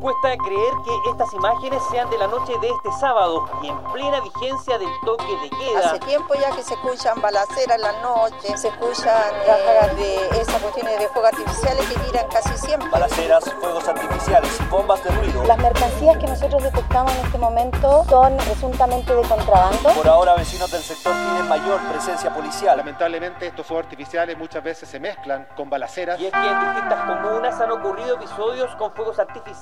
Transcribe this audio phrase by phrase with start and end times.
[0.00, 4.20] Cuesta creer que estas imágenes sean de la noche de este sábado y en plena
[4.20, 5.90] vigencia del toque de queda.
[5.90, 10.60] Hace tiempo ya que se escuchan balaceras en la noche, se escuchan ráfagas de esas
[10.60, 12.88] cuestiones de fuegos artificiales que tiran casi siempre.
[12.90, 15.44] Balaceras, fuegos artificiales y bombas de ruido.
[15.44, 19.88] Las mercancías que nosotros detectamos en este momento son presuntamente de contrabando.
[19.90, 22.76] Por ahora vecinos del sector piden mayor presencia policial.
[22.76, 26.18] Lamentablemente estos fuegos artificiales muchas veces se mezclan con balaceras.
[26.18, 29.61] Y es que en distintas comunas han ocurrido episodios con fuegos artificiales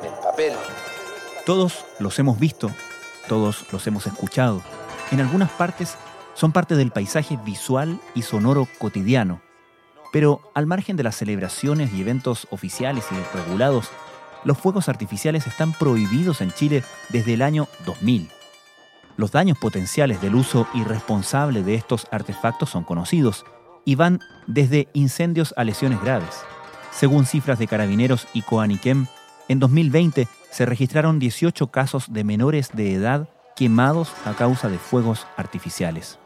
[0.00, 0.52] En el papel.
[1.46, 2.70] Todos los hemos visto,
[3.28, 4.62] todos los hemos escuchado.
[5.10, 5.96] En algunas partes
[6.34, 9.40] son parte del paisaje visual y sonoro cotidiano.
[10.12, 13.90] Pero al margen de las celebraciones y eventos oficiales y regulados,
[14.44, 18.30] los fuegos artificiales están prohibidos en Chile desde el año 2000.
[19.16, 23.44] Los daños potenciales del uso irresponsable de estos artefactos son conocidos
[23.84, 26.42] y van desde incendios a lesiones graves.
[26.92, 29.06] Según cifras de carabineros y Coaniquem,
[29.48, 35.26] en 2020 se registraron 18 casos de menores de edad quemados a causa de fuegos
[35.36, 36.18] artificiales.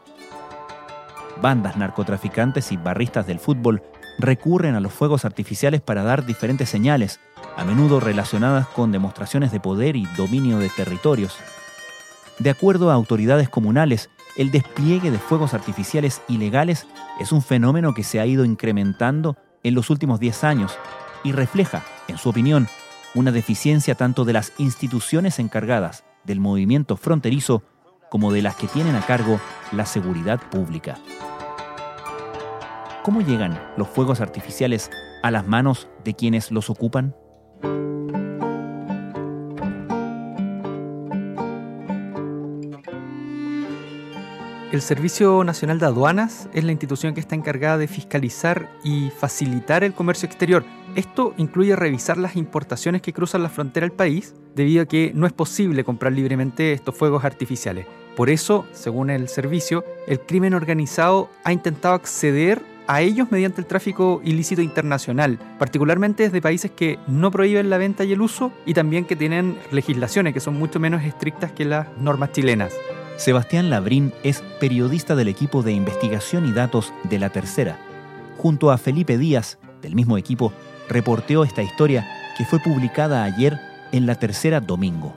[1.41, 3.81] Bandas narcotraficantes y barristas del fútbol
[4.19, 7.19] recurren a los fuegos artificiales para dar diferentes señales,
[7.57, 11.35] a menudo relacionadas con demostraciones de poder y dominio de territorios.
[12.39, 16.87] De acuerdo a autoridades comunales, el despliegue de fuegos artificiales ilegales
[17.19, 20.77] es un fenómeno que se ha ido incrementando en los últimos 10 años
[21.23, 22.67] y refleja, en su opinión,
[23.15, 27.63] una deficiencia tanto de las instituciones encargadas del movimiento fronterizo
[28.09, 29.39] como de las que tienen a cargo
[29.71, 30.97] la seguridad pública.
[33.03, 34.89] ¿Cómo llegan los fuegos artificiales
[35.21, 37.15] a las manos de quienes los ocupan?
[44.71, 49.83] El Servicio Nacional de Aduanas es la institución que está encargada de fiscalizar y facilitar
[49.83, 50.65] el comercio exterior.
[50.95, 55.25] Esto incluye revisar las importaciones que cruzan la frontera del país, debido a que no
[55.25, 57.87] es posible comprar libremente estos fuegos artificiales.
[58.15, 63.65] Por eso, según el servicio, el crimen organizado ha intentado acceder a ellos mediante el
[63.65, 68.75] tráfico ilícito internacional, particularmente desde países que no prohíben la venta y el uso y
[68.75, 72.73] también que tienen legislaciones que son mucho menos estrictas que las normas chilenas.
[73.17, 77.79] Sebastián Labrín es periodista del equipo de investigación y datos de La Tercera.
[78.37, 80.51] Junto a Felipe Díaz, del mismo equipo,
[80.93, 83.59] reporteó esta historia que fue publicada ayer
[83.91, 85.13] en La Tercera Domingo.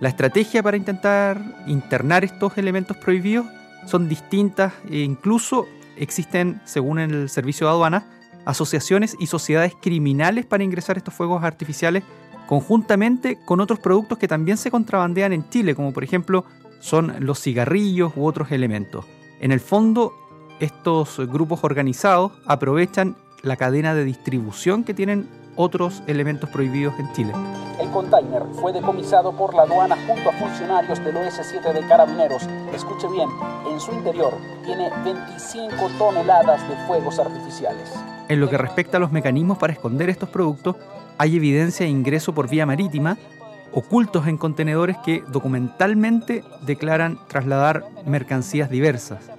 [0.00, 3.46] La estrategia para intentar internar estos elementos prohibidos
[3.86, 5.66] son distintas e incluso
[5.96, 8.04] existen, según el Servicio de Aduanas,
[8.44, 12.02] asociaciones y sociedades criminales para ingresar estos fuegos artificiales
[12.46, 16.44] conjuntamente con otros productos que también se contrabandean en Chile, como por ejemplo
[16.80, 19.04] son los cigarrillos u otros elementos.
[19.40, 20.14] En el fondo,
[20.60, 27.32] estos grupos organizados aprovechan la cadena de distribución que tienen otros elementos prohibidos en Chile.
[27.80, 32.42] El container fue decomisado por la aduana junto a funcionarios del OS7 de Carabineros.
[32.72, 33.28] Escuche bien,
[33.70, 34.34] en su interior
[34.64, 37.92] tiene 25 toneladas de fuegos artificiales.
[38.28, 40.76] En lo que respecta a los mecanismos para esconder estos productos,
[41.18, 43.16] hay evidencia de ingreso por vía marítima,
[43.72, 49.37] ocultos en contenedores que documentalmente declaran trasladar mercancías diversas.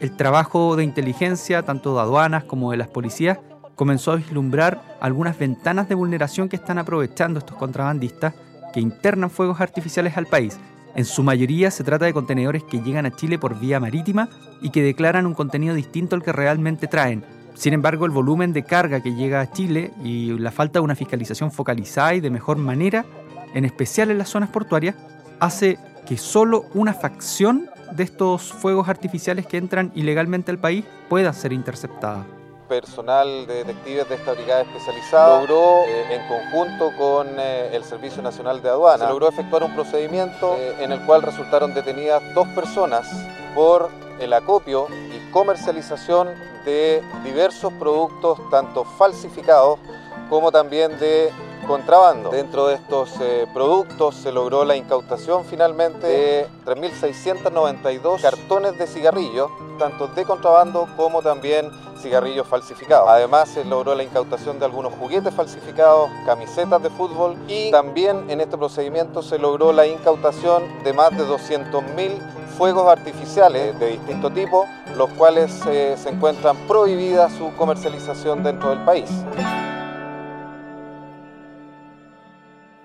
[0.00, 3.38] El trabajo de inteligencia, tanto de aduanas como de las policías,
[3.76, 8.32] comenzó a vislumbrar algunas ventanas de vulneración que están aprovechando estos contrabandistas
[8.72, 10.58] que internan fuegos artificiales al país.
[10.94, 14.30] En su mayoría se trata de contenedores que llegan a Chile por vía marítima
[14.62, 17.22] y que declaran un contenido distinto al que realmente traen.
[17.54, 20.94] Sin embargo, el volumen de carga que llega a Chile y la falta de una
[20.94, 23.04] fiscalización focalizada y de mejor manera,
[23.52, 24.94] en especial en las zonas portuarias,
[25.40, 31.32] hace que solo una facción de estos fuegos artificiales que entran ilegalmente al país pueda
[31.32, 32.24] ser interceptada.
[32.68, 38.22] Personal de detectives de esta brigada especializada logró, eh, en conjunto con eh, el Servicio
[38.22, 42.46] Nacional de Aduana, se logró efectuar un procedimiento eh, en el cual resultaron detenidas dos
[42.48, 43.10] personas
[43.56, 43.90] por
[44.20, 46.28] el acopio y comercialización
[46.64, 49.80] de diversos productos, tanto falsificados
[50.28, 51.32] como también de
[51.66, 52.30] contrabando.
[52.30, 59.50] Dentro de estos eh, productos se logró la incautación finalmente de 3.692 cartones de cigarrillos,
[59.78, 61.70] tanto de contrabando como también
[62.00, 63.08] cigarrillos falsificados.
[63.08, 68.40] Además se logró la incautación de algunos juguetes falsificados, camisetas de fútbol y también en
[68.40, 72.18] este procedimiento se logró la incautación de más de 200.000
[72.56, 74.66] fuegos artificiales de distinto tipo,
[74.96, 79.08] los cuales eh, se encuentran prohibida su comercialización dentro del país.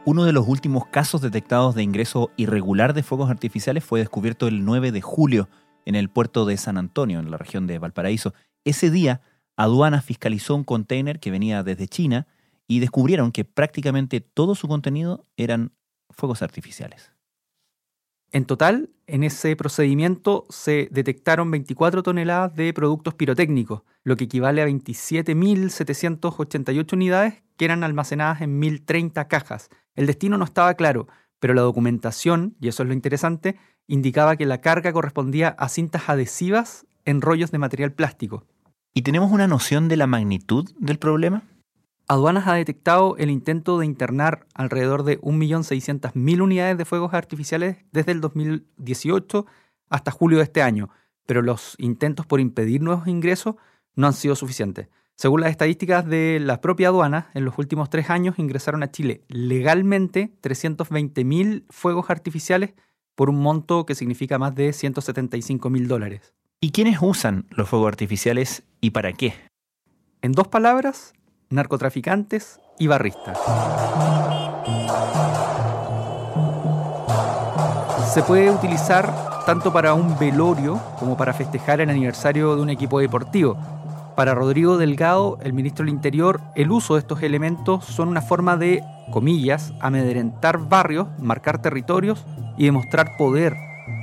[0.08, 4.64] Uno de los últimos casos detectados de ingreso irregular de fuegos artificiales fue descubierto el
[4.64, 5.50] 9 de julio
[5.84, 8.36] en el puerto de San Antonio, en la región de Valparaíso.
[8.66, 9.22] Ese día,
[9.56, 12.28] aduana fiscalizó un container que venía desde China
[12.68, 15.72] y descubrieron que prácticamente todo su contenido eran
[16.12, 17.12] fuegos artificiales.
[18.32, 24.62] En total, en ese procedimiento se detectaron 24 toneladas de productos pirotécnicos, lo que equivale
[24.62, 29.72] a 27.788 unidades que eran almacenadas en 1.030 cajas.
[29.96, 31.08] El destino no estaba claro,
[31.40, 33.58] pero la documentación, y eso es lo interesante,
[33.88, 38.46] indicaba que la carga correspondía a cintas adhesivas en rollos de material plástico.
[38.94, 41.44] ¿Y tenemos una noción de la magnitud del problema?
[42.08, 48.12] Aduanas ha detectado el intento de internar alrededor de 1.600.000 unidades de fuegos artificiales desde
[48.12, 49.46] el 2018
[49.90, 50.90] hasta julio de este año,
[51.26, 53.56] pero los intentos por impedir nuevos ingresos
[53.96, 54.88] no han sido suficientes.
[55.18, 59.22] Según las estadísticas de la propia aduana, en los últimos tres años ingresaron a Chile
[59.30, 62.74] legalmente 320.000 fuegos artificiales
[63.16, 66.34] por un monto que significa más de 175.000 dólares.
[66.60, 69.34] ¿Y quiénes usan los fuegos artificiales y para qué?
[70.22, 71.14] En dos palabras,
[71.50, 73.40] narcotraficantes y barristas.
[78.14, 83.00] Se puede utilizar tanto para un velorio como para festejar el aniversario de un equipo
[83.00, 83.58] deportivo.
[84.16, 88.58] Para Rodrigo Delgado, el ministro del Interior, el uso de estos elementos son una forma
[88.58, 88.82] de,
[89.12, 92.26] comillas, amedrentar barrios, marcar territorios
[92.58, 93.56] y demostrar poder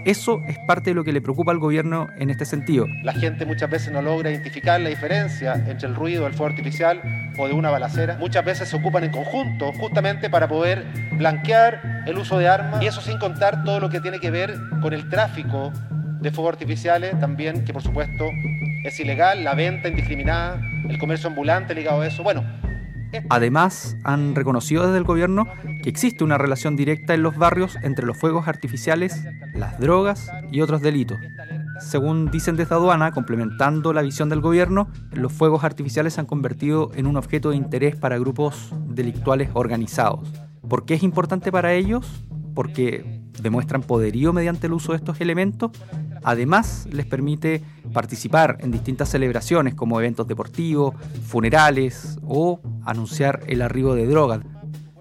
[0.04, 2.86] eso es parte de lo que le preocupa al gobierno en este sentido.
[3.02, 7.00] La gente muchas veces no logra identificar la diferencia entre el ruido del fuego artificial
[7.38, 8.16] o de una balacera.
[8.18, 12.86] Muchas veces se ocupan en conjunto justamente para poder blanquear el uso de armas y
[12.86, 15.72] eso sin contar todo lo que tiene que ver con el tráfico
[16.20, 18.24] de fuegos artificiales también, que por supuesto
[18.84, 22.22] es ilegal, la venta indiscriminada, el comercio ambulante ligado a eso.
[22.22, 22.44] Bueno,
[23.28, 25.46] Además, han reconocido desde el gobierno
[25.82, 29.24] que existe una relación directa en los barrios entre los fuegos artificiales,
[29.54, 31.18] las drogas y otros delitos.
[31.80, 36.90] Según dicen desde aduana, complementando la visión del gobierno, los fuegos artificiales se han convertido
[36.94, 40.32] en un objeto de interés para grupos delictuales organizados.
[40.66, 42.24] ¿Por qué es importante para ellos?
[42.54, 45.72] Porque demuestran poderío mediante el uso de estos elementos.
[46.24, 50.94] Además, les permite participar en distintas celebraciones como eventos deportivos,
[51.26, 54.40] funerales o anunciar el arribo de drogas.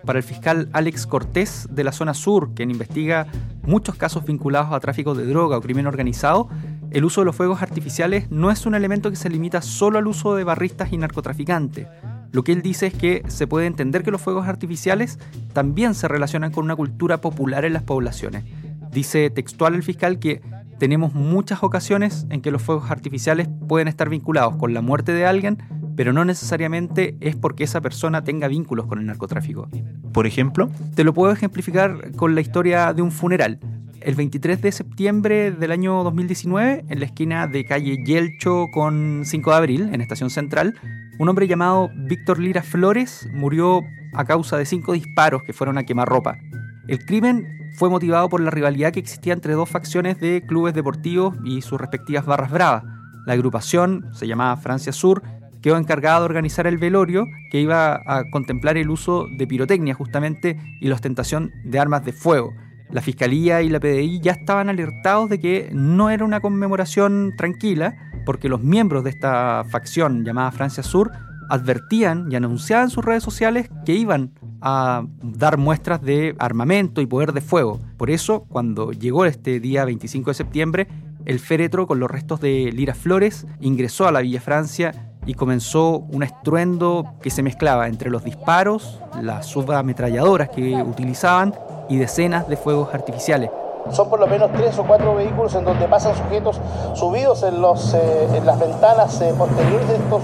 [0.05, 3.27] Para el fiscal Alex Cortés de la zona sur, quien investiga
[3.61, 6.49] muchos casos vinculados a tráfico de droga o crimen organizado,
[6.89, 10.07] el uso de los fuegos artificiales no es un elemento que se limita solo al
[10.07, 11.87] uso de barristas y narcotraficantes.
[12.31, 15.19] Lo que él dice es que se puede entender que los fuegos artificiales
[15.53, 18.43] también se relacionan con una cultura popular en las poblaciones.
[18.91, 20.41] Dice textual el fiscal que
[20.81, 25.27] tenemos muchas ocasiones en que los fuegos artificiales pueden estar vinculados con la muerte de
[25.27, 25.59] alguien,
[25.95, 29.69] pero no necesariamente es porque esa persona tenga vínculos con el narcotráfico.
[30.11, 33.59] Por ejemplo, te lo puedo ejemplificar con la historia de un funeral.
[33.99, 39.51] El 23 de septiembre del año 2019, en la esquina de calle Yelcho con 5
[39.51, 40.73] de abril, en Estación Central,
[41.19, 43.81] un hombre llamado Víctor Lira Flores murió
[44.13, 46.39] a causa de cinco disparos que fueron a quemar ropa.
[46.87, 51.35] El crimen fue motivado por la rivalidad que existía entre dos facciones de clubes deportivos
[51.43, 52.83] y sus respectivas barras bravas.
[53.25, 55.21] La agrupación, se llamaba Francia Sur,
[55.61, 60.57] quedó encargada de organizar el velorio que iba a contemplar el uso de pirotecnia justamente
[60.79, 62.51] y la ostentación de armas de fuego.
[62.89, 67.95] La Fiscalía y la PDI ya estaban alertados de que no era una conmemoración tranquila
[68.25, 71.11] porque los miembros de esta facción llamada Francia Sur
[71.51, 74.31] advertían y anunciaban en sus redes sociales que iban
[74.61, 77.81] a dar muestras de armamento y poder de fuego.
[77.97, 80.87] Por eso, cuando llegó este día 25 de septiembre,
[81.25, 85.99] el féretro con los restos de Lira Flores ingresó a la Villa Francia y comenzó
[85.99, 91.53] un estruendo que se mezclaba entre los disparos, las subametralladoras que utilizaban
[91.89, 93.51] y decenas de fuegos artificiales.
[93.89, 96.59] Son por lo menos tres o cuatro vehículos en donde pasan sujetos
[96.93, 100.21] subidos en, los, eh, en las ventanas eh, posteriores de estos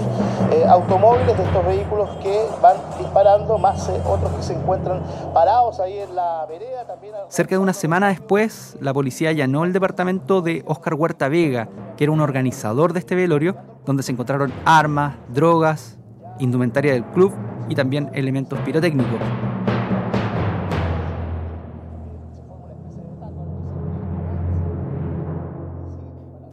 [0.52, 5.02] eh, automóviles, de estos vehículos que van disparando, más otros que se encuentran
[5.34, 6.86] parados ahí en la vereda.
[6.86, 7.14] También...
[7.28, 12.04] Cerca de una semana después, la policía allanó el departamento de Oscar Huerta Vega, que
[12.04, 15.98] era un organizador de este velorio, donde se encontraron armas, drogas,
[16.38, 17.32] indumentaria del club
[17.68, 19.18] y también elementos pirotécnicos.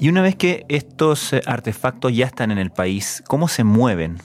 [0.05, 4.19] Y una vez que estos eh, artefactos ya están en el país, ¿cómo se mueven?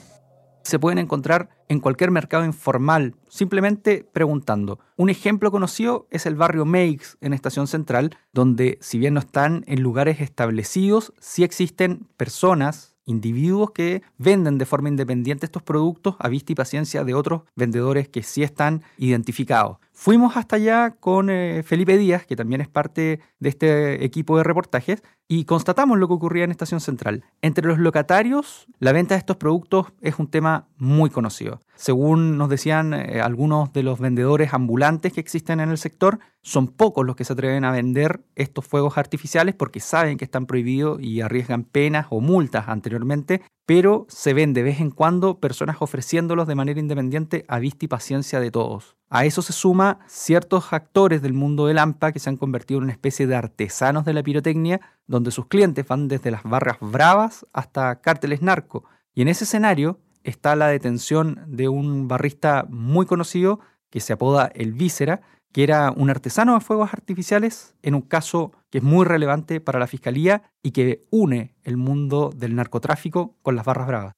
[0.61, 4.77] Se pueden encontrar en cualquier mercado informal, simplemente preguntando.
[4.95, 9.63] Un ejemplo conocido es el barrio Meix en Estación Central, donde si bien no están
[9.65, 16.29] en lugares establecidos, sí existen personas, individuos que venden de forma independiente estos productos a
[16.29, 19.77] vista y paciencia de otros vendedores que sí están identificados.
[20.03, 24.43] Fuimos hasta allá con eh, Felipe Díaz, que también es parte de este equipo de
[24.43, 27.23] reportajes, y constatamos lo que ocurría en Estación Central.
[27.43, 31.59] Entre los locatarios, la venta de estos productos es un tema muy conocido.
[31.75, 36.67] Según nos decían eh, algunos de los vendedores ambulantes que existen en el sector, son
[36.67, 40.99] pocos los que se atreven a vender estos fuegos artificiales porque saben que están prohibidos
[40.99, 46.45] y arriesgan penas o multas anteriormente, pero se ven de vez en cuando personas ofreciéndolos
[46.45, 48.97] de manera independiente a vista y paciencia de todos.
[49.09, 52.83] A eso se suma ciertos actores del mundo del AMPA que se han convertido en
[52.83, 57.45] una especie de artesanos de la pirotecnia, donde sus clientes van desde las barras bravas
[57.53, 58.83] hasta cárteles narco.
[59.13, 64.51] Y en ese escenario está la detención de un barrista muy conocido que se apoda
[64.53, 65.21] El Víscera,
[65.51, 69.79] que era un artesano de fuegos artificiales en un caso que es muy relevante para
[69.79, 74.13] la Fiscalía y que une el mundo del narcotráfico con las barras bravas.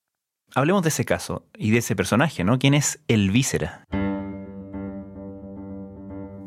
[0.55, 2.59] Hablemos de ese caso y de ese personaje, ¿no?
[2.59, 3.85] ¿Quién es el Víscera?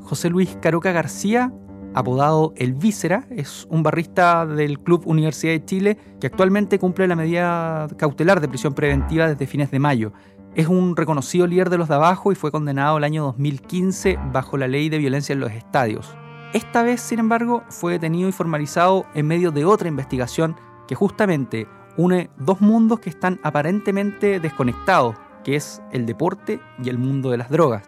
[0.02, 1.52] José Luis Caroca García,
[1.92, 7.16] apodado El Víscera, es un barrista del Club Universidad de Chile que actualmente cumple la
[7.16, 10.12] medida cautelar de prisión preventiva desde fines de mayo.
[10.56, 14.56] Es un reconocido líder de los de abajo y fue condenado el año 2015 bajo
[14.56, 16.16] la ley de violencia en los estadios.
[16.54, 20.56] Esta vez, sin embargo, fue detenido y formalizado en medio de otra investigación
[20.88, 26.96] que justamente une dos mundos que están aparentemente desconectados, que es el deporte y el
[26.96, 27.82] mundo de las drogas.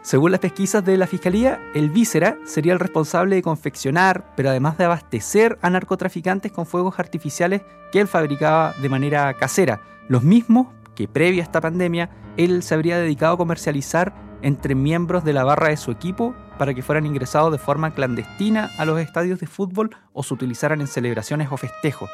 [0.00, 4.78] Según las pesquisas de la Fiscalía, el Víscera sería el responsable de confeccionar, pero además
[4.78, 7.60] de abastecer a narcotraficantes con fuegos artificiales
[7.92, 12.74] que él fabricaba de manera casera, los mismos que previa a esta pandemia él se
[12.74, 17.06] habría dedicado a comercializar entre miembros de la barra de su equipo para que fueran
[17.06, 21.56] ingresados de forma clandestina a los estadios de fútbol o se utilizaran en celebraciones o
[21.56, 22.10] festejos.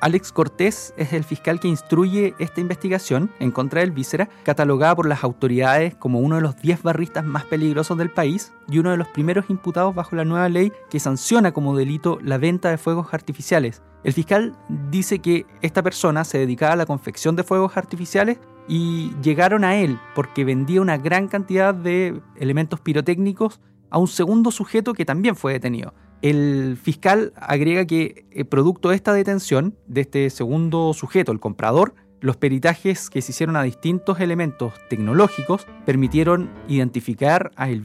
[0.00, 5.08] Alex Cortés es el fiscal que instruye esta investigación en contra del Víscera, catalogada por
[5.08, 8.98] las autoridades como uno de los 10 barristas más peligrosos del país y uno de
[8.98, 13.14] los primeros imputados bajo la nueva ley que sanciona como delito la venta de fuegos
[13.14, 13.82] artificiales.
[14.04, 14.54] El fiscal
[14.90, 18.38] dice que esta persona se dedicaba a la confección de fuegos artificiales
[18.68, 24.50] y llegaron a él porque vendía una gran cantidad de elementos pirotécnicos a un segundo
[24.50, 25.94] sujeto que también fue detenido.
[26.22, 31.94] El fiscal agrega que, eh, producto de esta detención de este segundo sujeto, el comprador,
[32.20, 37.84] los peritajes que se hicieron a distintos elementos tecnológicos permitieron identificar a el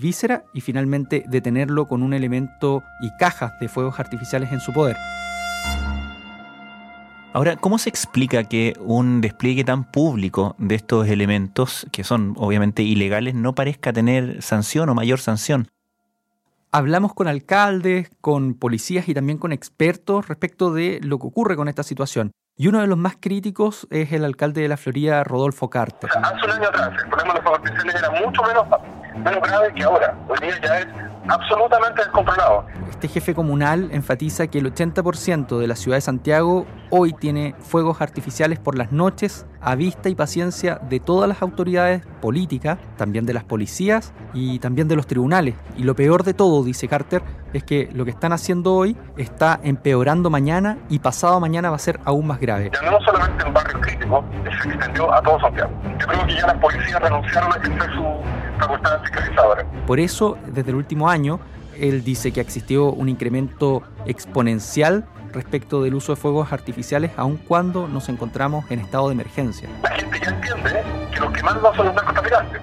[0.54, 4.96] y finalmente detenerlo con un elemento y cajas de fuegos artificiales en su poder.
[7.34, 12.84] Ahora, ¿cómo se explica que un despliegue tan público de estos elementos, que son obviamente
[12.84, 15.68] ilegales, no parezca tener sanción o mayor sanción?
[16.74, 21.68] Hablamos con alcaldes, con policías y también con expertos respecto de lo que ocurre con
[21.68, 22.32] esta situación.
[22.56, 26.10] Y uno de los más críticos es el alcalde de la Florida, Rodolfo Carter.
[26.10, 28.68] hace un año atrás el problema de los era mucho menos,
[29.18, 30.18] menos grave que ahora.
[30.30, 30.88] Hoy día ya es
[31.28, 32.66] absolutamente descontrolado.
[32.90, 38.02] Este jefe comunal enfatiza que el 80% de la ciudad de Santiago hoy tiene fuegos
[38.02, 43.34] artificiales por las noches a vista y paciencia de todas las autoridades políticas, también de
[43.34, 45.56] las policías y también de los tribunales.
[45.78, 47.22] Y lo peor de todo, dice Carter,
[47.54, 51.80] es que lo que están haciendo hoy está empeorando mañana y pasado mañana va a
[51.80, 52.72] ser aún más grave.
[52.74, 54.26] Ya no solamente en barrios críticos,
[54.62, 55.72] se extendió a todo Santiago.
[56.00, 58.06] Yo creo que ya las policías renunciaron a ejercer su.
[59.88, 61.40] Por eso, desde el último año,
[61.80, 67.88] él dice que existió un incremento exponencial respecto del uso de fuegos artificiales, aun cuando
[67.88, 69.70] nos encontramos en estado de emergencia.
[69.82, 72.62] La gente ya entiende que los que mandan son los narcotraficantes.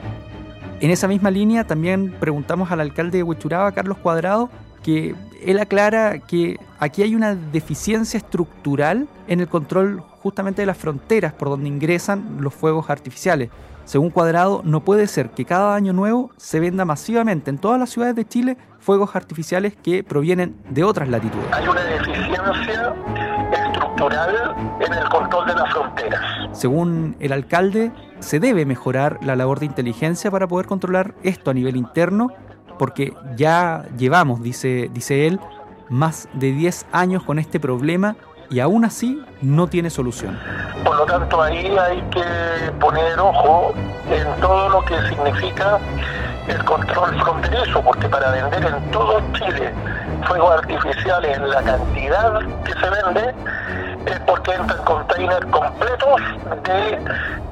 [0.81, 4.49] En esa misma línea también preguntamos al alcalde de Huechuraba, Carlos Cuadrado,
[4.83, 10.77] que él aclara que aquí hay una deficiencia estructural en el control justamente de las
[10.77, 13.51] fronteras por donde ingresan los fuegos artificiales.
[13.85, 17.89] Según Cuadrado, no puede ser que cada año nuevo se venda masivamente en todas las
[17.89, 21.47] ciudades de Chile fuegos artificiales que provienen de otras latitudes.
[21.53, 22.95] Hay una deficiencia
[23.51, 26.21] estructural en el control de las fronteras.
[26.53, 31.55] Según el alcalde, se debe mejorar la labor de inteligencia para poder controlar esto a
[31.55, 32.29] nivel interno,
[32.79, 35.41] porque ya llevamos, dice, dice él,
[35.89, 38.17] más de 10 años con este problema
[38.51, 40.39] y aún así no tiene solución.
[40.85, 43.75] Por lo tanto, ahí hay que poner ojo
[44.11, 45.79] en todo lo que significa
[46.47, 49.73] el control fronterizo, porque para vender en todo Chile
[50.27, 53.35] fuegos artificiales en la cantidad que se vende
[54.07, 56.21] es porque entran containers completos
[56.64, 56.95] de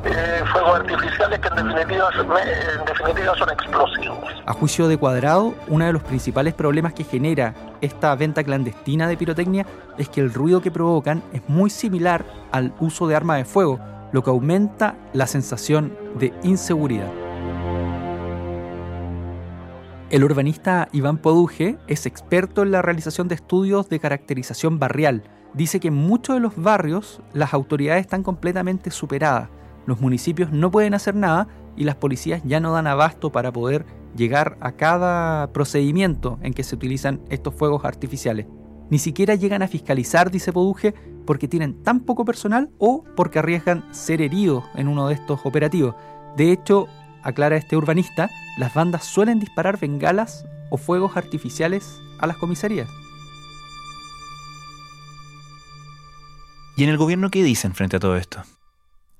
[0.04, 4.18] eh, fuegos artificiales que en definitiva, en definitiva son explosivos.
[4.46, 9.16] A juicio de Cuadrado, uno de los principales problemas que genera esta venta clandestina de
[9.16, 9.66] pirotecnia
[9.98, 13.80] es que el ruido que provocan es muy similar al uso de armas de fuego,
[14.12, 17.10] lo que aumenta la sensación de inseguridad.
[20.08, 25.24] El urbanista Iván Poduje es experto en la realización de estudios de caracterización barrial.
[25.56, 29.48] Dice que en muchos de los barrios las autoridades están completamente superadas.
[29.86, 33.86] Los municipios no pueden hacer nada y las policías ya no dan abasto para poder
[34.14, 38.46] llegar a cada procedimiento en que se utilizan estos fuegos artificiales.
[38.90, 40.94] Ni siquiera llegan a fiscalizar, dice Poduje,
[41.24, 45.94] porque tienen tan poco personal o porque arriesgan ser heridos en uno de estos operativos.
[46.36, 46.86] De hecho,
[47.22, 52.88] aclara este urbanista, las bandas suelen disparar bengalas o fuegos artificiales a las comisarías.
[56.78, 58.42] ¿Y en el gobierno qué dicen frente a todo esto?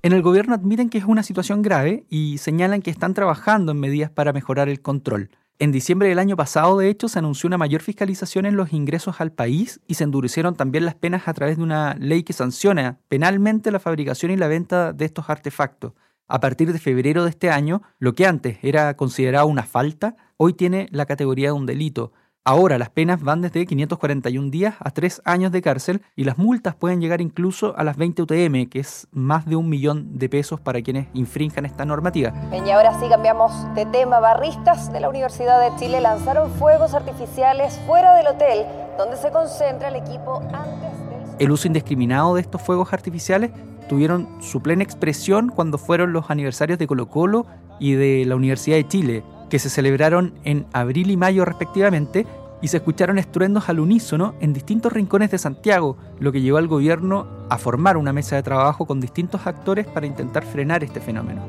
[0.03, 3.79] En el gobierno admiten que es una situación grave y señalan que están trabajando en
[3.79, 5.31] medidas para mejorar el control.
[5.57, 9.19] En diciembre del año pasado, de hecho, se anunció una mayor fiscalización en los ingresos
[9.21, 12.99] al país y se endurecieron también las penas a través de una ley que sanciona
[13.09, 15.93] penalmente la fabricación y la venta de estos artefactos.
[16.27, 20.53] A partir de febrero de este año, lo que antes era considerado una falta, hoy
[20.53, 22.13] tiene la categoría de un delito.
[22.49, 26.75] Ahora las penas van desde 541 días a 3 años de cárcel y las multas
[26.75, 30.61] pueden llegar incluso a las 20 UTM, que es más de un millón de pesos
[30.61, 32.31] para quienes infrinjan esta normativa.
[32.53, 34.21] y ahora sí cambiamos de tema.
[34.21, 38.65] Barristas de la Universidad de Chile lanzaron fuegos artificiales fuera del hotel
[38.97, 41.35] donde se concentra el equipo antes del...
[41.39, 43.51] El uso indiscriminado de estos fuegos artificiales
[43.89, 47.45] tuvieron su plena expresión cuando fueron los aniversarios de Colo Colo
[47.77, 52.25] y de la Universidad de Chile, que se celebraron en abril y mayo respectivamente,
[52.61, 56.67] y se escucharon estruendos al unísono en distintos rincones de Santiago, lo que llevó al
[56.67, 61.43] gobierno a formar una mesa de trabajo con distintos actores para intentar frenar este fenómeno.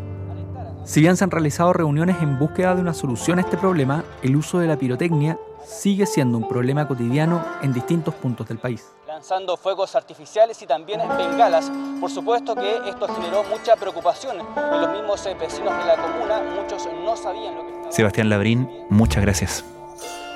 [0.84, 4.36] Si bien se han realizado reuniones en búsqueda de una solución a este problema, el
[4.36, 8.84] uso de la pirotecnia sigue siendo un problema cotidiano en distintos puntos del país
[9.18, 11.72] lanzando fuegos artificiales y también bengalas.
[12.00, 16.40] Por supuesto que esto generó mucha preocupación en los mismos eh, vecinos de la comuna,
[16.54, 17.90] muchos no sabían lo que estaba...
[17.92, 19.64] Sebastián Labrín, muchas gracias.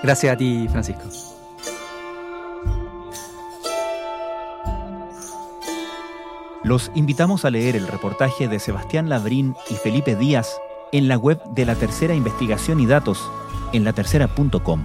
[0.02, 1.04] Gracias a ti, Francisco.
[6.64, 10.48] Los invitamos a leer el reportaje de Sebastián Labrín y Felipe Díaz
[10.92, 13.28] en la web de la Tercera Investigación y Datos
[13.72, 14.84] en latercera.com.